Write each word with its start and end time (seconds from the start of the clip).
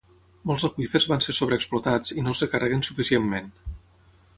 Molts 0.51 0.65
aqüífers 0.69 1.07
van 1.11 1.21
ser 1.25 1.37
sobreexplotats 1.41 2.17
i 2.19 2.25
no 2.29 2.35
es 2.37 2.45
recarreguen 2.47 2.87
suficientment. 2.93 3.57